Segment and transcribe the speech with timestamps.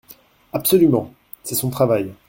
[0.51, 1.13] Absolument:
[1.43, 2.11] c’est son travail.